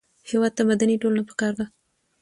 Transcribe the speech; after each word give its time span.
هېواد 0.29 0.51
ته 0.57 0.61
مدني 0.69 0.95
ټولنه 1.01 1.23
پکار 1.29 1.53
ده 1.59 1.65